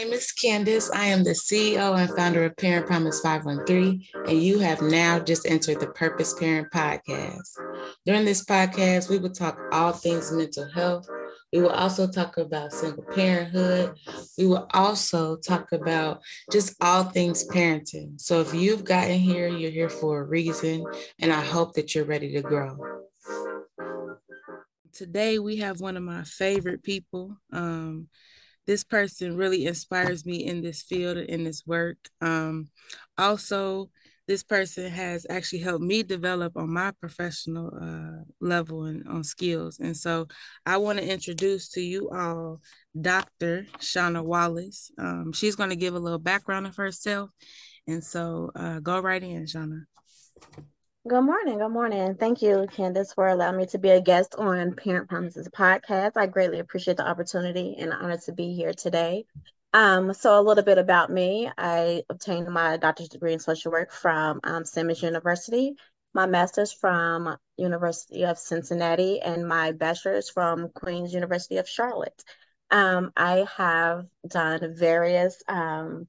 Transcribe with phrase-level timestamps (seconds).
[0.00, 0.90] name is Candace.
[0.90, 5.46] I am the CEO and founder of Parent Promise 513, and you have now just
[5.46, 7.58] entered the Purposed Parent Podcast.
[8.06, 11.06] During this podcast, we will talk all things mental health.
[11.52, 13.94] We will also talk about single parenthood.
[14.38, 16.20] We will also talk about
[16.52, 18.20] just all things parenting.
[18.20, 20.86] So if you've gotten here, you're here for a reason,
[21.18, 22.78] and I hope that you're ready to grow.
[24.92, 27.36] Today, we have one of my favorite people.
[27.52, 28.08] Um,
[28.66, 31.96] this person really inspires me in this field and in this work.
[32.20, 32.68] Um,
[33.18, 33.90] also,
[34.30, 39.80] this person has actually helped me develop on my professional uh, level and on skills.
[39.80, 40.28] And so
[40.64, 42.60] I want to introduce to you all
[43.00, 43.66] Dr.
[43.78, 44.92] Shauna Wallace.
[44.96, 47.30] Um, she's going to give a little background of herself.
[47.88, 49.80] And so uh, go right in, Shauna.
[51.08, 51.58] Good morning.
[51.58, 52.14] Good morning.
[52.14, 56.12] Thank you, Candace, for allowing me to be a guest on Parent Promises podcast.
[56.14, 59.24] I greatly appreciate the opportunity and honor to be here today.
[59.72, 61.50] Um, so a little bit about me.
[61.56, 65.76] I obtained my doctorate degree in social work from um, Simmons University,
[66.12, 72.24] my master's from University of Cincinnati, and my bachelor's from Queens University of Charlotte.
[72.70, 76.08] Um, I have done various um,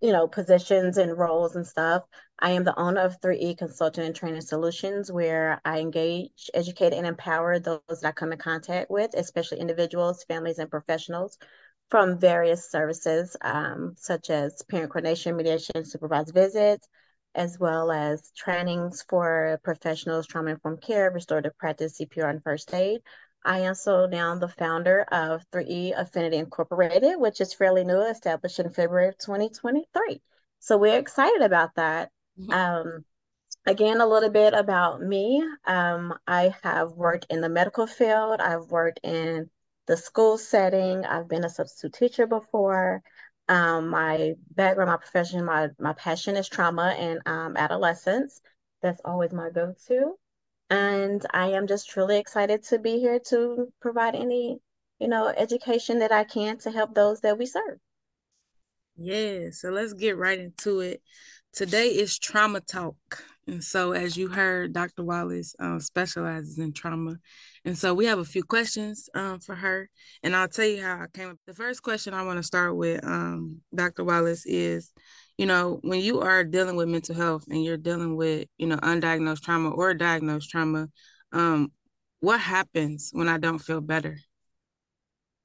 [0.00, 2.02] you know, positions and roles and stuff.
[2.38, 7.06] I am the owner of 3E Consulting and Training Solutions, where I engage, educate, and
[7.06, 11.38] empower those that I come in contact with, especially individuals, families, and professionals
[11.88, 16.88] from various services, um, such as parent coordination, mediation, supervised visits,
[17.34, 23.00] as well as trainings for professionals, trauma informed care, restorative practice, CPR, and first aid.
[23.44, 28.58] I am so now the founder of 3E Affinity Incorporated, which is fairly new, established
[28.58, 30.20] in February of 2023.
[30.58, 32.10] So we're excited about that.
[32.40, 32.52] Mm-hmm.
[32.52, 33.04] Um,
[33.64, 35.46] again, a little bit about me.
[35.64, 38.40] Um, I have worked in the medical field.
[38.40, 39.48] I've worked in
[39.86, 41.04] the school setting.
[41.04, 43.02] I've been a substitute teacher before.
[43.48, 48.40] Um, my background, my profession, my my passion is trauma and um, adolescence.
[48.82, 50.14] That's always my go-to.
[50.68, 54.58] And I am just truly excited to be here to provide any,
[54.98, 57.78] you know, education that I can to help those that we serve.
[58.96, 61.02] Yeah, so let's get right into it.
[61.52, 62.96] Today is trauma talk.
[63.46, 65.04] And so, as you heard, Dr.
[65.04, 67.16] Wallace um, specializes in trauma.
[67.66, 69.90] And so, we have a few questions um, for her.
[70.22, 71.36] And I'll tell you how I came up.
[71.46, 74.04] The first question I want to start with, um, Dr.
[74.04, 74.92] Wallace, is
[75.38, 78.76] you know, when you are dealing with mental health and you're dealing with, you know,
[78.76, 80.88] undiagnosed trauma or diagnosed trauma,
[81.32, 81.70] um,
[82.20, 84.18] what happens when I don't feel better?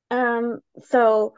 [0.09, 1.33] Um, so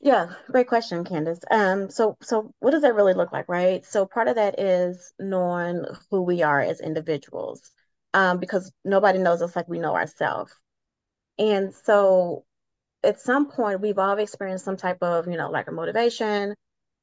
[0.00, 1.40] yeah, great question, Candace.
[1.50, 3.84] Um, so so what does that really look like, right?
[3.84, 7.70] So part of that is knowing who we are as individuals.
[8.14, 10.54] Um, because nobody knows us like we know ourselves.
[11.36, 12.44] And so
[13.02, 16.54] at some point we've all experienced some type of, you know, lack of motivation,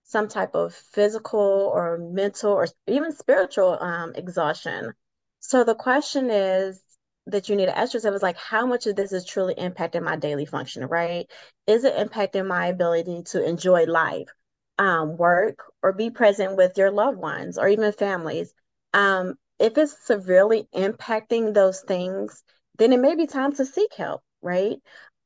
[0.06, 4.94] some type of physical or mental or even spiritual um, exhaustion.
[5.42, 6.82] So the question is
[7.28, 10.04] that you need to ask yourself is like, how much of this is truly impacting
[10.04, 11.30] my daily function, right?
[11.68, 14.30] Is it impacting my ability to enjoy life,
[14.78, 18.54] um, work, or be present with your loved ones or even families?
[18.94, 22.44] Um, if it's severely impacting those things,
[22.78, 24.78] then it may be time to seek help, right?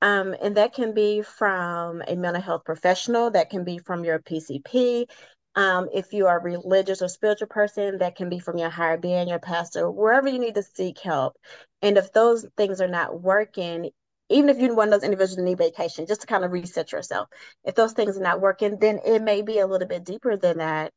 [0.02, 4.20] Um, and that can be from a mental health professional, that can be from your
[4.20, 5.08] PCP.
[5.56, 8.98] Um, if you are a religious or spiritual person, that can be from your higher
[8.98, 11.38] being, your pastor, wherever you need to seek help.
[11.82, 13.90] And if those things are not working,
[14.30, 16.92] even if you're one of those individuals that need vacation, just to kind of reset
[16.92, 17.30] yourself.
[17.64, 20.58] If those things are not working, then it may be a little bit deeper than
[20.58, 20.92] that.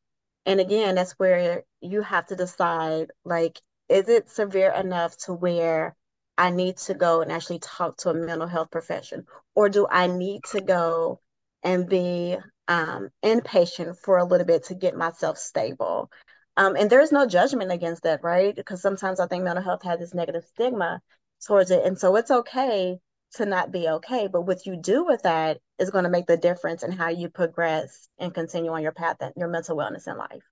[0.46, 5.96] And again, that's where you have to decide like, is it severe enough to where
[6.36, 9.26] I need to go and actually talk to a mental health profession?
[9.54, 11.20] Or do I need to go
[11.62, 12.36] and be
[12.68, 16.10] um, inpatient for a little bit to get myself stable?
[16.56, 18.54] Um, and there's no judgment against that, right?
[18.54, 21.00] Because sometimes I think mental health has this negative stigma
[21.46, 21.84] towards it.
[21.84, 22.98] And so it's okay
[23.34, 24.28] to not be okay.
[24.28, 27.28] But what you do with that is going to make the difference in how you
[27.28, 30.42] progress and continue on your path and your mental wellness in life.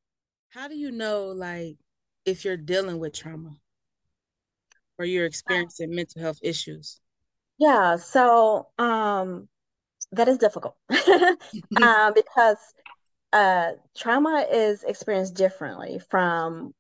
[0.50, 1.76] How do you know, like,
[2.24, 3.58] if you're dealing with trauma?
[4.98, 7.00] or you're experiencing mental health issues?
[7.58, 9.48] Yeah, so um,
[10.12, 11.34] that is difficult uh,
[12.14, 12.56] because
[13.32, 16.74] uh, trauma is experienced differently from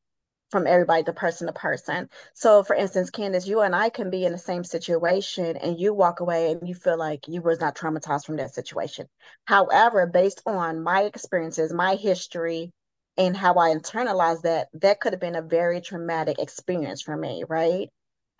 [0.50, 2.08] from everybody to person to person.
[2.34, 5.92] So for instance, Candace, you and I can be in the same situation and you
[5.92, 9.06] walk away and you feel like you was not traumatized from that situation.
[9.44, 12.72] However, based on my experiences, my history,
[13.18, 17.44] and how I internalized that, that could have been a very traumatic experience for me,
[17.48, 17.88] right?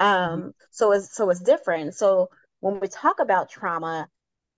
[0.00, 1.94] Um, so it's so it's different.
[1.94, 2.28] So
[2.60, 4.08] when we talk about trauma,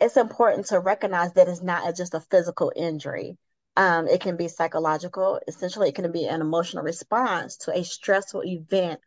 [0.01, 3.37] it's important to recognize that it's not just a physical injury.
[3.79, 5.41] Um, it can be psychological.
[5.49, 9.01] Essentially, it can be an emotional response to a stressful event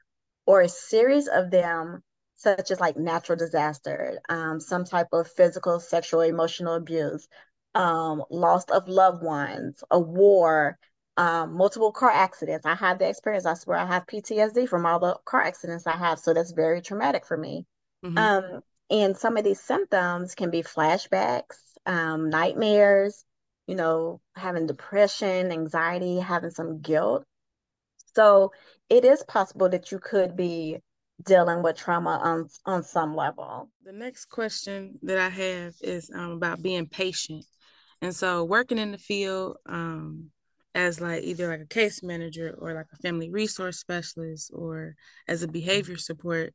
[0.45, 2.03] or a series of them,
[2.35, 7.27] such as like natural disaster, um, some type of physical, sexual, emotional abuse,
[7.75, 10.79] um, loss of loved ones, a war,
[11.17, 12.65] um, multiple car accidents.
[12.65, 13.45] I had the experience.
[13.45, 16.19] I swear I have PTSD from all the car accidents I have.
[16.19, 17.65] So that's very traumatic for me.
[18.05, 18.17] Mhm.
[18.17, 23.25] Um, and some of these symptoms can be flashbacks, um, nightmares,
[23.71, 27.23] you know, having depression, anxiety, having some guilt.
[28.13, 28.51] So
[28.89, 30.79] it is possible that you could be
[31.23, 33.69] dealing with trauma on on some level.
[33.85, 37.45] The next question that I have is um, about being patient.
[38.01, 40.31] And so working in the field um,
[40.75, 44.95] as like either like a case manager or like a family resource specialist or
[45.29, 46.53] as a behavior support,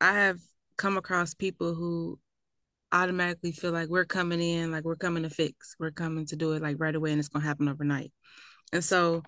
[0.00, 0.38] I have
[0.78, 2.18] come across people who
[2.92, 6.52] automatically feel like we're coming in, like we're coming to fix, we're coming to do
[6.52, 8.12] it like right away and it's gonna happen overnight.
[8.72, 9.22] And so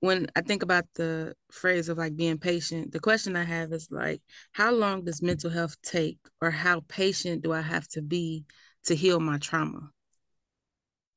[0.00, 3.88] when I think about the phrase of like being patient, the question I have is
[3.90, 4.20] like,
[4.52, 8.44] how long does mental health take, or how patient do I have to be
[8.86, 9.90] to heal my trauma?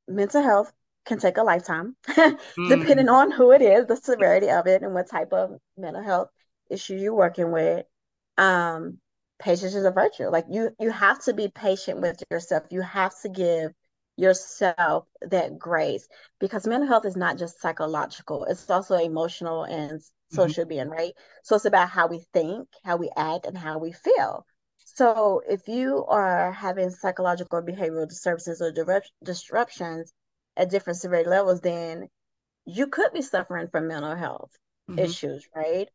[0.07, 0.71] mental health
[1.05, 1.95] can take a lifetime,
[2.57, 6.01] Mm, depending on who it is, the severity of it, and what type of mental
[6.03, 6.29] health
[6.69, 7.85] issue you're working with.
[8.37, 8.99] Um,
[9.39, 10.29] patience is a virtue.
[10.29, 12.63] Like you, you have to be patient with yourself.
[12.71, 13.71] You have to give
[14.17, 16.07] yourself that grace
[16.39, 20.01] because mental health is not just psychological; it's also emotional and
[20.31, 21.13] mhm, social being, right?
[21.43, 24.45] So it's about how we think, how we act, and how we feel.
[24.77, 28.71] So if you are having psychological or behavioral disturbances or
[29.23, 30.13] disruptions
[30.57, 32.09] at different severity levels, then
[32.65, 34.51] you could be suffering from mental health
[34.87, 35.89] mhm, issues, right?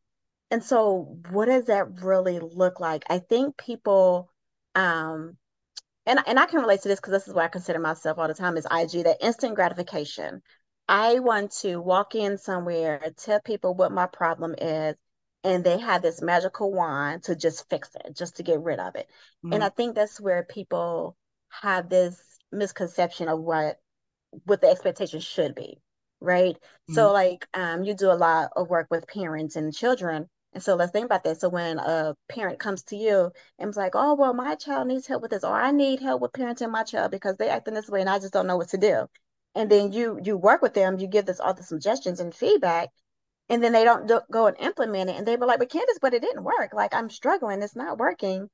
[0.50, 3.04] And so what does that really look like?
[3.08, 4.30] I think people
[4.74, 5.36] um
[6.06, 8.28] and and I can relate to this because this is what I consider myself all
[8.28, 10.42] the time is IG, that instant gratification.
[10.88, 14.96] I want to walk in somewhere, tell people what my problem is,
[15.44, 18.96] and they have this magical wand to just fix it, just to get rid of
[18.96, 19.08] it.
[19.50, 21.16] And mhm, I think that's where people
[21.50, 22.20] have this
[22.52, 23.78] misconception of what
[24.44, 25.80] what the expectation should be,
[26.20, 26.56] right?
[26.88, 30.28] mhm, So like um you do a lot of work with parents and children.
[30.52, 31.40] And so let's think about that.
[31.40, 35.06] So when a parent comes to you and it's like, oh well, my child needs
[35.06, 37.88] help with this, or I need help with parenting my child because they acting this
[37.88, 39.06] way and I just don't know what to do.
[39.54, 42.88] And then you you work with them, you give this all the suggestions and feedback,
[43.48, 45.98] and then they don't do, go and implement it, and they were like, but Candace,
[46.00, 46.72] but it didn't work.
[46.72, 48.48] Like I'm struggling, it's not working.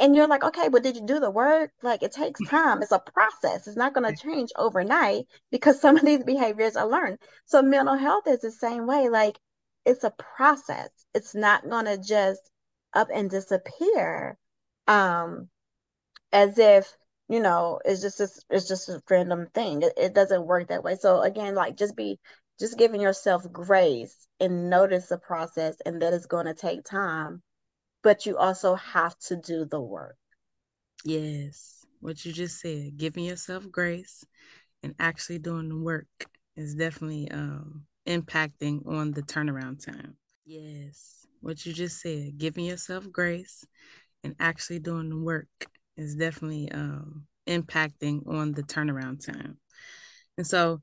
[0.00, 1.70] And you're like, okay, but did you do the work?
[1.82, 2.82] Like it takes time.
[2.82, 3.66] It's a process.
[3.68, 7.18] It's not going to change overnight because some of these behaviors are learned.
[7.46, 9.08] So mental health is the same way.
[9.08, 9.38] Like
[9.84, 10.90] it's a process.
[11.14, 12.40] It's not going to just
[12.92, 14.38] up and disappear.
[14.86, 15.48] Um,
[16.32, 16.92] as if,
[17.28, 19.82] you know, it's just this, it's just a random thing.
[19.82, 20.96] It, it doesn't work that way.
[20.96, 22.18] So again, like just be
[22.58, 27.42] just giving yourself grace and notice the process and that it's going to take time,
[28.02, 30.16] but you also have to do the work.
[31.04, 34.24] Yes, what you just said, giving yourself grace
[34.82, 36.06] and actually doing the work
[36.56, 40.16] is definitely um, impacting on the turnaround time.
[40.44, 43.64] Yes, what you just said, giving yourself grace
[44.22, 45.48] and actually doing the work
[45.96, 49.58] is definitely um, impacting on the turnaround time.
[50.36, 50.80] And so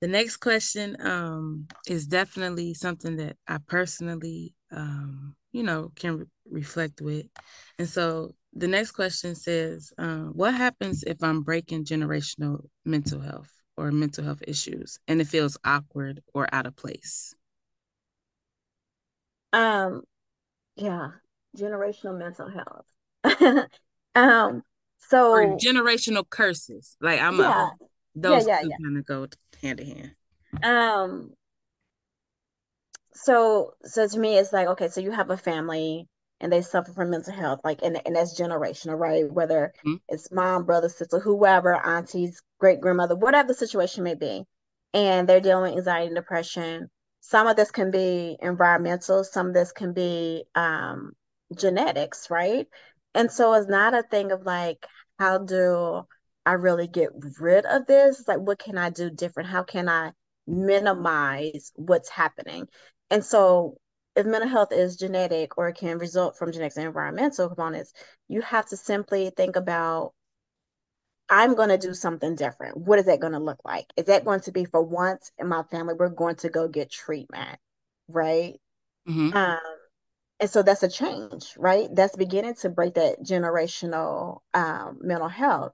[0.00, 6.26] the next question um, is definitely something that I personally, um, you know, can re-
[6.50, 7.26] reflect with.
[7.78, 13.59] And so the next question says, um, what happens if I'm breaking generational mental health
[13.80, 17.34] or mental health issues and it feels awkward or out of place?
[19.52, 20.02] Um,
[20.76, 21.12] yeah,
[21.56, 22.86] generational mental health.
[24.16, 24.62] um,
[25.32, 26.96] Or so generational curses.
[27.00, 27.70] Like I'm a, yeah,
[28.22, 28.76] yeah, those yeah, two yeah.
[28.82, 29.26] kind of go
[29.62, 30.16] hand in hand.
[30.62, 31.34] Um,
[33.14, 36.08] so so to me it's like okay so you have a family
[36.40, 39.30] and they suffer from mental health like and, and that's generational right?
[39.30, 44.44] Whether Mhm, it's mom brother sister whoever aunties great grandmother whatever the situation may be
[44.94, 46.90] and they're dealing with anxiety and depression.
[47.20, 51.12] Some of this can be environmental some of this can be um
[51.56, 52.66] genetics right?
[53.14, 54.86] And so it's not a thing of like
[55.18, 56.02] how do
[56.46, 58.20] i really get rid of this?
[58.20, 59.48] It's like what can i do different?
[59.48, 60.12] How can i
[60.46, 62.66] minimize what's happening?
[63.10, 63.76] And so
[64.20, 67.92] if mental health is genetic or it can result from genetics and environmental components,
[68.28, 70.12] you have to simply think about
[71.28, 72.76] I'm going to do something different.
[72.76, 73.86] What is that going to look like?
[73.96, 75.94] Is that going to be for once in my family?
[75.96, 77.56] We're going to go get treatment,
[78.08, 78.54] right?
[79.08, 79.36] Mm-hmm.
[79.36, 79.58] Um,
[80.40, 81.88] and so that's a change, right?
[81.92, 85.72] That's beginning to break that generational um, mental health.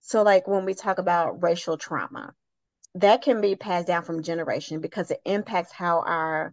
[0.00, 2.32] So, like when we talk about racial trauma,
[2.96, 6.52] that can be passed down from generation because it impacts how our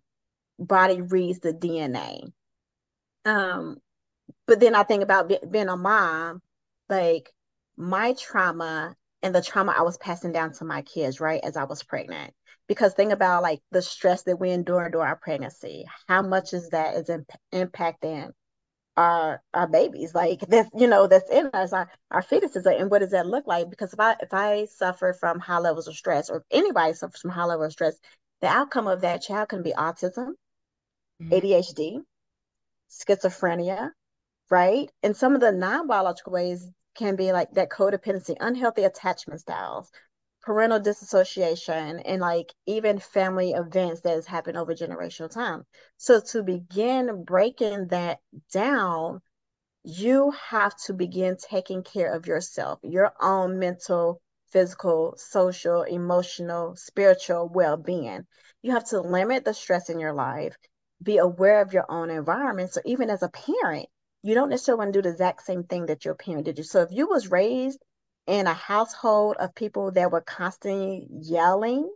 [0.59, 2.31] body reads the DNA.
[3.25, 3.77] Um,
[4.47, 6.41] but then I think about being a mom,
[6.89, 7.31] like
[7.77, 11.63] my trauma and the trauma I was passing down to my kids, right, as I
[11.63, 12.33] was pregnant.
[12.67, 15.85] Because think about like the stress that we endure during our pregnancy.
[16.07, 18.31] How much is that is imp- impacting
[18.95, 20.15] our our babies?
[20.15, 23.47] Like this, you know, that's in us, our, our fetuses, and what does that look
[23.47, 23.69] like?
[23.69, 27.31] Because if I if I suffer from high levels of stress, or anybody suffers from
[27.31, 27.97] high levels of stress,
[28.41, 30.33] the outcome of that child can be autism.
[31.31, 31.47] Mm-hmm.
[31.47, 31.99] ADHD,
[32.89, 33.91] schizophrenia,
[34.49, 34.91] right?
[35.03, 39.91] And some of the non-biological ways can be like that codependency, unhealthy attachment styles,
[40.43, 45.65] parental disassociation, and like even family events that has happened over generational time.
[45.97, 48.19] So to begin breaking that
[48.51, 49.21] down,
[49.83, 57.49] you have to begin taking care of yourself, your own mental, physical, social, emotional, spiritual
[57.49, 58.25] well being.
[58.61, 60.55] You have to limit the stress in your life,
[61.03, 62.71] be aware of your own environment.
[62.71, 63.87] So even as a parent,
[64.21, 66.63] you don't necessarily want to do the exact same thing that your parent did you.
[66.63, 67.79] So if you was raised
[68.25, 71.91] in a household of people that were constantly yelling,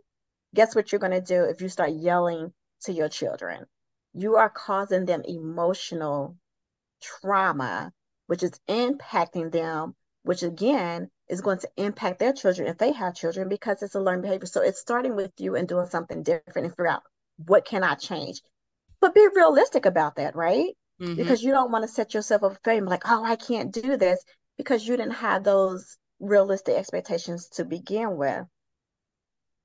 [0.54, 3.64] guess what you're going to do if you start yelling to your children?
[4.12, 6.36] You are causing them emotional
[7.00, 7.92] trauma,
[8.26, 13.14] which is impacting them, which again is going to impact their children if they have
[13.14, 14.46] children because it's a learned behavior.
[14.46, 17.02] So it's starting with you and doing something different and figure out
[17.46, 18.42] what can I change.
[19.00, 20.74] But be realistic about that, right?
[21.00, 21.14] mm-hmm.
[21.14, 23.96] because you don't want to set yourself up for fame like, oh, I can't do
[23.96, 24.22] this
[24.56, 28.44] because you didn't have those realistic expectations to begin with.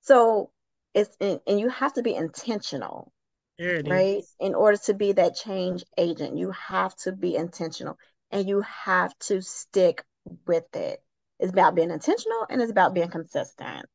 [0.02, 0.52] So
[0.94, 3.12] it's and you have to be intentional.
[3.90, 4.20] right?
[4.20, 4.36] Is.
[4.40, 7.98] In order to be that change agent, you have to be intentional
[8.32, 10.04] and you have to stick
[10.46, 11.02] with it.
[11.40, 13.86] It's about being intentional and it's about being consistent.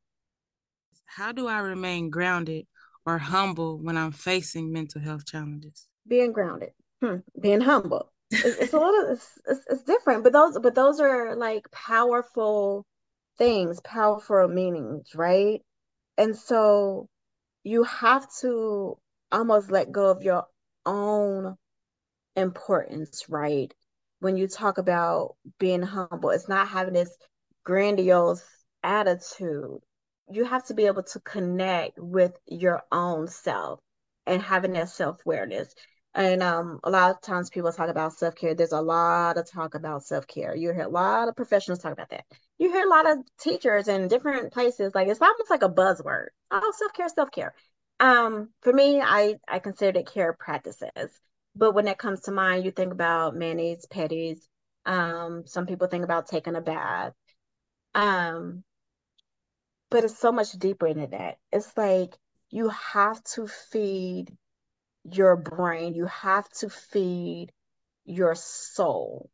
[1.06, 2.66] How do I remain grounded
[3.08, 5.88] or humble when I'm facing mental health challenges?
[6.06, 8.10] Being grounded hmm, being humble.
[8.30, 12.84] It's, it's a little, it's, it's, it's different, but those, but those are like powerful
[13.38, 15.60] things, powerful meanings, right?
[16.16, 17.08] And so
[17.62, 18.98] you have to
[19.32, 20.46] almost let go of your
[20.84, 21.56] own
[22.36, 23.72] importance, right?
[24.20, 27.16] When you talk about being humble, it's not having this
[27.64, 28.44] grandiose
[28.82, 29.78] attitude.
[30.30, 33.80] You have to be able to connect with your own self
[34.26, 35.74] and having that self awareness.
[36.14, 38.54] And um, a lot of times people talk about self care.
[38.54, 40.54] There's a lot of talk about self care.
[40.56, 42.24] You hear a lot of professionals talk about that.
[42.58, 44.94] You hear a lot of teachers in different places.
[44.94, 46.28] Like it's almost like a buzzword.
[46.50, 47.54] Oh, self care, self care.
[48.00, 51.20] Um, for me, I I consider it care practices.
[51.54, 54.38] But when it comes to mind, you think about manis, petties.
[54.86, 57.12] Um, some people think about taking a bath.
[57.94, 58.64] Um,
[59.90, 61.38] but it's so much deeper than that.
[61.52, 62.16] It's like
[62.50, 64.36] you have to feed
[65.04, 65.94] your brain.
[65.94, 67.52] You have to feed
[68.04, 69.30] your soul.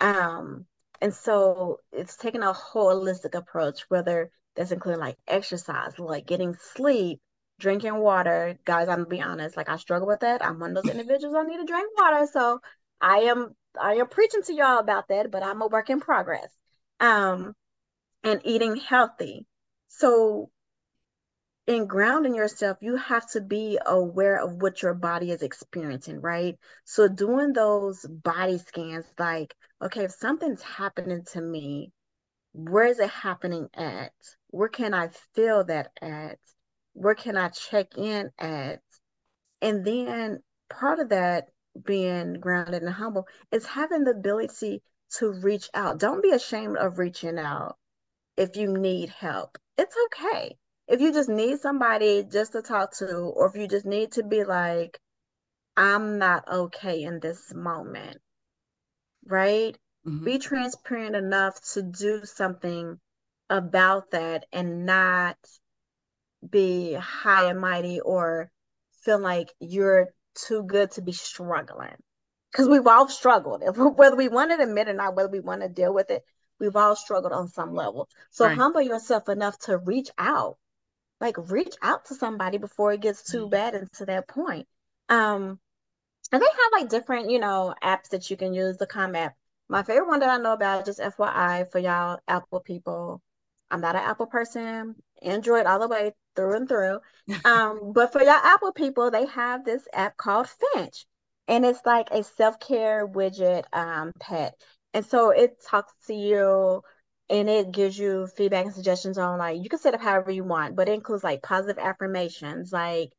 [0.00, 0.66] Um,
[1.00, 7.20] and so it's taking a holistic approach, whether that's including like exercise, like getting sleep,
[7.58, 8.58] drinking water.
[8.64, 10.44] Guys, I'm gonna be honest, like I struggle with that.
[10.44, 12.26] I'm one of those individuals I need to drink water.
[12.32, 12.60] So
[13.00, 16.50] I am I am preaching to y'all about that, but I'm a work in progress.
[17.00, 17.54] Um,
[18.24, 19.46] and eating healthy.
[19.88, 20.50] So
[21.66, 26.56] in grounding yourself, you have to be aware of what your body is experiencing, right?
[26.84, 31.92] So doing those body scans, like, okay, if something's happening to me,
[32.52, 34.12] where is it happening at?
[34.48, 36.38] Where can I feel that at?
[36.92, 38.80] Where can I check in at?
[39.60, 41.48] And then part of that
[41.84, 44.82] being grounded and humble is having the ability
[45.18, 45.98] to reach out.
[45.98, 47.76] Don't be ashamed of reaching out
[48.36, 49.58] if you need help.
[49.78, 50.56] It's okay
[50.88, 54.22] if you just need somebody just to talk to, or if you just need to
[54.22, 54.98] be like,
[55.76, 58.18] I'm not okay in this moment,
[59.26, 59.76] right?
[60.06, 60.24] Mm-hmm.
[60.24, 62.98] Be transparent enough to do something
[63.50, 65.36] about that and not
[66.48, 68.50] be high and mighty or
[69.02, 71.96] feel like you're too good to be struggling.
[72.52, 73.62] Because we've all struggled,
[73.96, 76.22] whether we want to admit it or not, whether we want to deal with it,
[76.60, 78.08] we've all struggled on some level.
[78.30, 78.56] So right.
[78.56, 80.58] humble yourself enough to reach out
[81.20, 84.66] like reach out to somebody before it gets too bad and to that point
[85.08, 85.58] Um,
[86.32, 88.76] and they have like different, you know, apps that you can use.
[88.76, 89.34] The Calm app.
[89.68, 93.22] My favorite one that I know about, just FYI for y'all Apple people.
[93.70, 94.96] I'm not an Apple person.
[95.22, 97.00] Android all the way through and through.
[97.44, 101.06] Um, but for y'all Apple people, they have this app called Finch,
[101.48, 104.54] and it's like a self-care widget um, pet.
[104.96, 106.80] And so it talks to you
[107.28, 110.42] and it gives you feedback and suggestions on like you can set up however you
[110.42, 113.10] want, but it includes like positive affirmations, like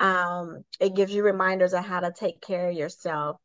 [0.00, 3.36] um, it gives you reminders on how to take care of yourself.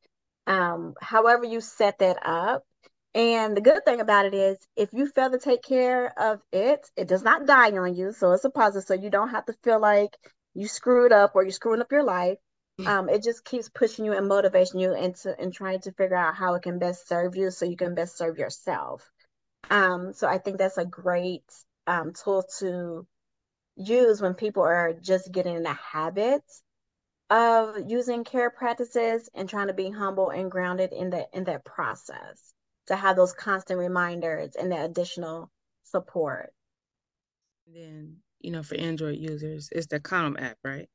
[0.47, 2.63] Um, however you set that up.
[3.13, 6.89] And the good thing about it is if you fail to take care of it,
[6.97, 8.13] it does not die on you.
[8.13, 8.87] So it's a positive.
[8.87, 10.17] So you don't have to feel like
[10.55, 12.39] you screwed up or you're screwing up your life.
[12.83, 16.35] Um, it just keeps pushing you and motivating you into and trying to figure out
[16.35, 19.09] how it can best serve you so you can best serve yourself.
[19.69, 21.43] Um, so I think that's a great
[21.87, 23.07] um, tool to
[23.75, 26.43] use when people are just getting in the habit
[27.29, 31.65] of using care practices and trying to be humble and grounded in that in that
[31.65, 32.53] process
[32.87, 35.49] to have those constant reminders and that additional
[35.83, 36.53] support.
[37.67, 40.87] Then, you know, for Android users, it's the Calm app, right?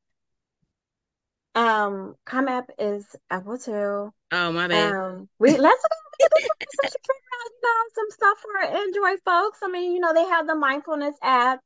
[1.55, 4.13] Um, Calm app is Apple too.
[4.33, 4.95] Oh, my bad.
[4.95, 5.83] Um, we let's
[6.21, 6.29] you
[7.63, 9.59] know, some stuff for Android folks.
[9.63, 11.61] I mean, you know, they have the mindfulness app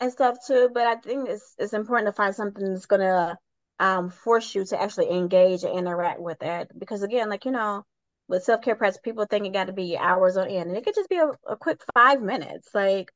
[0.00, 3.38] and stuff too, but I think it's it's important to find something that's gonna
[3.78, 6.70] um force you to actually engage and interact with it.
[6.78, 7.84] Because again, like you know,
[8.28, 10.84] with self care practice, people think it got to be hours on end, and it
[10.84, 13.10] could just be a, a quick five minutes, like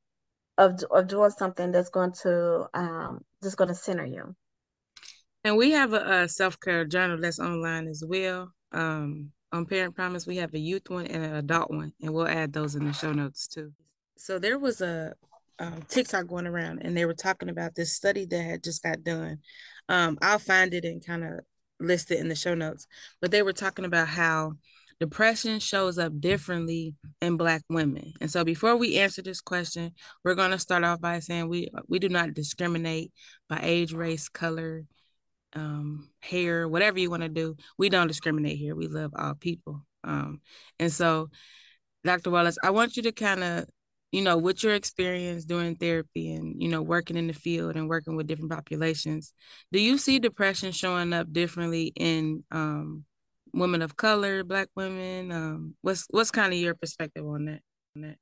[0.58, 4.34] of of doing something that's going to um just going to center you.
[5.44, 8.52] And we have a, a self care journal that's online as well.
[8.72, 12.26] Um, on Parent Promise, we have a youth one and an adult one, and we'll
[12.26, 13.72] add those in the show notes too.
[14.16, 15.12] So there was a
[15.58, 19.04] um, TikTok going around, and they were talking about this study that had just got
[19.04, 19.38] done.
[19.88, 21.40] Um, I'll find it and kind of
[21.78, 22.86] list it in the show notes.
[23.20, 24.54] But they were talking about how
[24.98, 28.14] depression shows up differently in Black women.
[28.20, 29.92] And so, before we answer this question,
[30.24, 33.12] we're going to start off by saying we we do not discriminate
[33.48, 34.84] by age, race, color,
[35.54, 37.56] um, hair, whatever you want to do.
[37.78, 38.74] We don't discriminate here.
[38.74, 39.84] We love all people.
[40.02, 40.40] Um,
[40.78, 41.30] and so,
[42.04, 42.30] Dr.
[42.30, 43.66] Wallace, I want you to kind of,
[44.12, 47.88] you know, with your experience doing therapy and, you know, working in the field and
[47.88, 49.32] working with different populations,
[49.72, 53.04] do you see depression showing up differently in um,
[53.52, 55.32] women of color, Black women?
[55.32, 57.60] Um, what's what's kind of your perspective on that?
[57.96, 58.16] On that?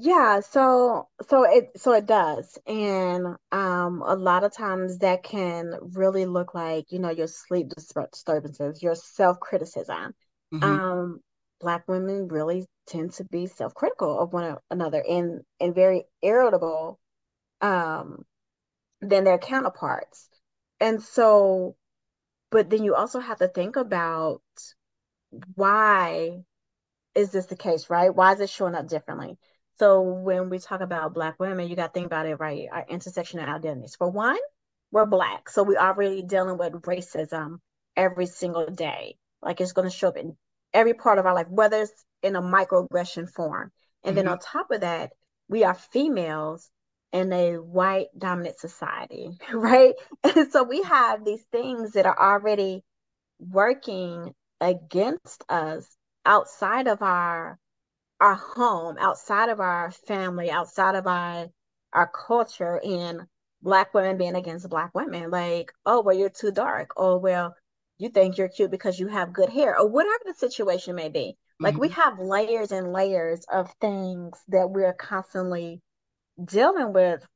[0.00, 2.56] Yeah, so so it so it does.
[2.66, 7.68] And um a lot of times that can really look like, you know, your sleep
[7.70, 10.14] disturbances, your self-criticism.
[10.54, 10.62] Mm-hmm.
[10.64, 11.20] Um
[11.60, 17.00] Black women really tend to be self-critical of one another and and very irritable
[17.60, 18.24] um
[19.00, 20.28] than their counterparts.
[20.78, 21.74] And so
[22.50, 24.42] but then you also have to think about
[25.54, 26.44] why
[27.14, 28.14] is this the case, right?
[28.14, 29.38] Why is it showing up differently?
[29.78, 32.68] So when we talk about Black women, you got to think about it, right?
[32.70, 33.94] Our intersectional identities.
[33.96, 34.38] For one,
[34.90, 37.58] we're Black, so we are already dealing with racism
[37.96, 39.16] every single day.
[39.40, 40.36] Like it's going to show up in
[40.74, 43.70] every part of our life, whether it's in a microaggression form.
[44.02, 44.26] And mm-hmm.
[44.26, 45.12] then on top of that,
[45.48, 46.68] we are females
[47.12, 49.94] in a white dominant society, right?
[50.24, 52.82] And so we have these things that are already
[53.38, 55.86] working against us
[56.26, 57.58] outside of our
[58.20, 61.46] our home, outside of our family, outside of our
[61.92, 63.22] our culture, and
[63.62, 67.54] black women being against black women, like, oh, well, you're too dark, oh, well,
[67.98, 71.36] you think you're cute because you have good hair, or whatever the situation may be.
[71.60, 71.80] Like mm-hmm.
[71.80, 75.80] we have layers and layers of things that we're constantly
[76.42, 77.26] dealing with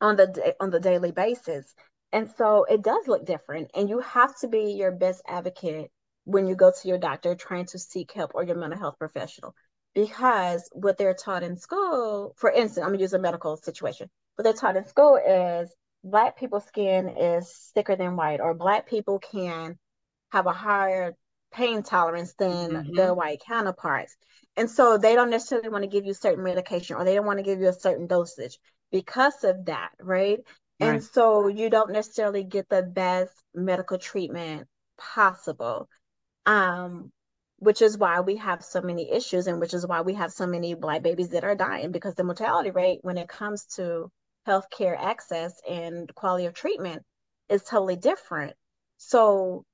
[0.00, 1.74] on the on the daily basis.
[2.12, 3.70] And so it does look different.
[3.74, 5.90] And you have to be your best advocate
[6.24, 9.54] when you go to your doctor trying to seek help or your mental health professional
[9.94, 14.08] because what they're taught in school, for instance, I'm gonna use a medical situation.
[14.36, 18.88] What they're taught in school is black people's skin is thicker than white, or black
[18.88, 19.78] people can
[20.30, 21.14] have a higher
[21.52, 22.94] pain tolerance than mm-hmm.
[22.94, 24.16] their white counterparts.
[24.56, 27.38] And so they don't necessarily want to give you certain medication or they don't want
[27.38, 28.58] to give you a certain dosage
[28.92, 30.38] because of that, right?
[30.80, 30.88] right?
[30.88, 35.88] And so you don't necessarily get the best medical treatment possible.
[36.46, 37.12] Um,
[37.60, 40.46] which is why we have so many issues and which is why we have so
[40.46, 44.10] many black babies that are dying because the mortality rate when it comes to
[44.48, 47.02] healthcare access and quality of treatment
[47.50, 48.54] is totally different.
[48.96, 49.64] So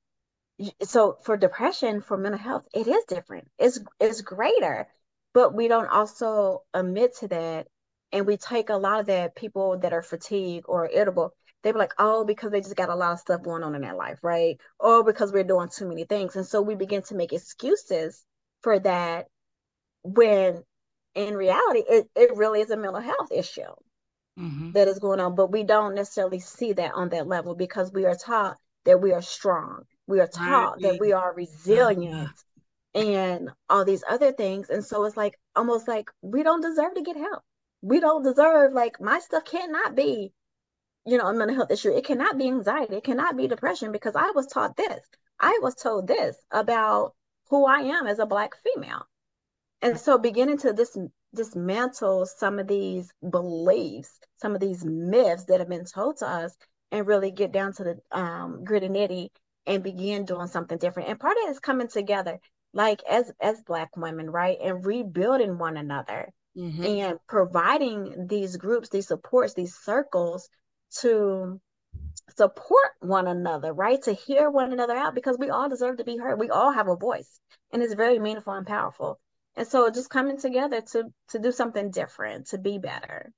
[0.83, 3.49] so for depression for mental health it is different.
[3.59, 4.89] It's it's greater,
[5.33, 7.69] but we don't also admit to that
[8.11, 11.79] and we take a lot of that people that are fatigued or irritable They'd be
[11.79, 14.19] like, oh, because they just got a lot of stuff going on in their life,
[14.23, 14.57] right?
[14.79, 16.37] Or because we're doing too many things.
[16.37, 18.25] And so we begin to make excuses
[18.63, 19.27] for that
[20.03, 20.63] when
[21.15, 23.63] in reality, it, it really is a mental health issue
[24.39, 24.73] mm-hmm.
[24.73, 25.35] that is going on.
[25.35, 29.13] But we don't necessarily see that on that level because we are taught that we
[29.13, 29.83] are strong.
[30.07, 30.83] We are taught right.
[30.83, 32.31] that we are resilient
[32.95, 34.71] and all these other things.
[34.71, 37.43] And so it's like almost like we don't deserve to get help.
[37.83, 40.33] We don't deserve, like, my stuff cannot be,
[41.07, 41.97] you know, a mental health issue.
[41.97, 42.97] It cannot be anxiety.
[42.97, 45.01] It cannot be depression because I was taught this.
[45.39, 47.15] I was told this about
[47.49, 49.07] who I am as a Black female.
[49.83, 50.99] And so beginning to dis-
[51.35, 56.57] dismantle some of these beliefs, some of these myths that have been told to us,
[56.91, 59.29] and really get down to the um, gritty nitty
[59.67, 61.09] and begin doing something different.
[61.09, 62.39] And part of it is coming together
[62.77, 66.85] like as as black women right and rebuilding one another mm-hmm.
[66.85, 70.49] and providing these groups these supports these circles
[71.01, 71.61] to
[72.37, 74.03] support one another right?
[74.03, 76.39] To hear one another out because we all deserve to be heard.
[76.39, 77.41] We all have a voice
[77.73, 79.19] and it's very meaningful and powerful.
[79.57, 83.33] And so just coming together to to do something different to be better.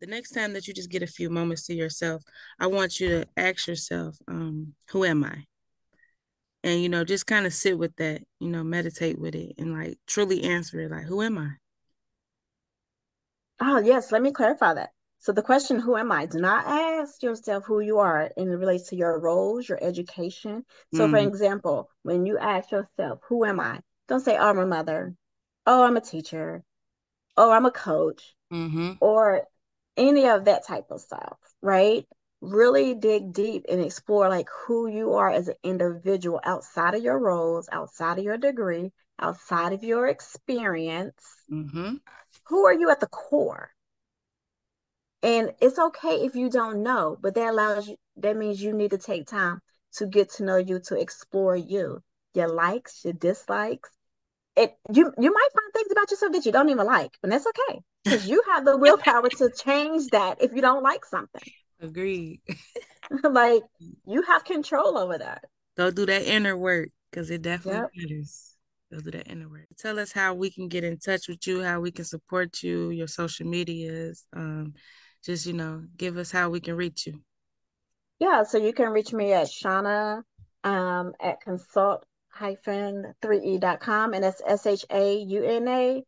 [0.00, 2.22] The next time that you just get a few moments to yourself
[2.60, 5.44] i want you to ask yourself um, who am i?
[6.62, 9.72] And you know just kind of sit with that you know meditate with it and
[9.72, 11.50] like truly answer it like who am i?
[13.60, 17.22] Oh yes let me clarify that so the question who am i do not ask
[17.22, 21.10] yourself who you are in relates to your roles your education so mm.
[21.10, 23.78] for example when you ask yourself who am i
[24.08, 25.14] don't say oh i'm a mother
[25.66, 26.62] oh i'm a teacher
[27.36, 28.92] oh i'm a coach mm-hmm.
[29.00, 29.42] or
[29.96, 32.06] any of that type of stuff right
[32.40, 37.18] really dig deep and explore like who you are as an individual outside of your
[37.18, 41.24] roles, outside of your degree, outside of your experience.
[41.50, 41.94] Mm-hmm.
[42.46, 43.70] Who are you at the core?
[45.22, 48.92] And it's okay if you don't know, but that allows you, that means you need
[48.92, 49.60] to take time
[49.94, 52.02] to get to know you, to explore you,
[52.34, 53.90] your likes, your dislikes.
[54.56, 57.46] It you you might find things about yourself that you don't even like, and that's
[57.46, 61.42] okay because you have the willpower to change that if you don't like something.
[61.80, 62.40] Agreed.
[63.22, 63.62] like
[64.04, 65.44] you have control over that.
[65.76, 67.90] Go do that inner work because it definitely yep.
[67.96, 68.54] matters.
[68.92, 69.66] Go do that inner work.
[69.78, 72.90] Tell us how we can get in touch with you, how we can support you,
[72.90, 74.24] your social medias.
[74.34, 74.74] Um,
[75.28, 77.20] just you know, give us how we can reach you.
[78.18, 80.22] Yeah, so you can reach me at Shauna
[80.64, 86.02] um, at consult hyphen 3e.com and that's s-h-a-u-n-a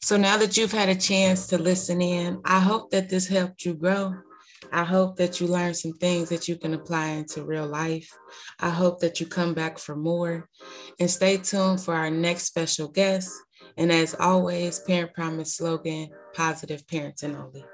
[0.00, 3.64] So now that you've had a chance to listen in, I hope that this helped
[3.64, 4.14] you grow.
[4.72, 8.10] I hope that you learned some things that you can apply into real life.
[8.58, 10.48] I hope that you come back for more
[10.98, 13.32] and stay tuned for our next special guest.
[13.76, 17.64] And as always, Parent Promise slogan positive parenting only.